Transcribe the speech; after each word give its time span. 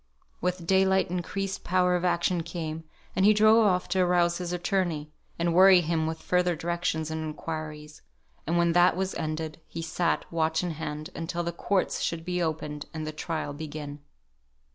With 0.41 0.65
daylight 0.65 1.11
increased 1.11 1.63
power 1.63 1.95
of 1.95 2.03
action 2.03 2.41
came; 2.41 2.85
and 3.15 3.23
he 3.23 3.35
drove 3.35 3.63
off 3.67 3.87
to 3.89 3.99
arouse 3.99 4.39
his 4.39 4.51
attorney, 4.51 5.11
and 5.37 5.53
worry 5.53 5.81
him 5.81 6.07
with 6.07 6.23
further 6.23 6.55
directions 6.55 7.11
and 7.11 7.21
inquiries; 7.23 8.01
and 8.47 8.57
when 8.57 8.71
that 8.73 8.97
was 8.97 9.13
ended, 9.13 9.61
he 9.67 9.83
sat, 9.83 10.25
watch 10.31 10.63
in 10.63 10.71
hand, 10.71 11.11
until 11.13 11.43
the 11.43 11.51
courts 11.51 12.01
should 12.01 12.25
be 12.25 12.41
opened, 12.41 12.87
and 12.95 13.05
the 13.05 13.11
trial 13.11 13.53
begin. 13.53 13.99